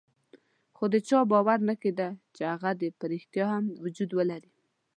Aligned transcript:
خو 0.75 0.83
د 0.93 0.95
چا 1.09 1.19
باور 1.31 1.59
نه 1.69 1.75
کېده 1.81 2.07
چې 2.35 2.41
هغه 2.53 2.69
دې 2.79 2.89
په 2.99 3.05
ريښتیا 3.11 3.45
هم 3.53 3.65
وجود 3.83 4.11
ولري. 4.19 4.51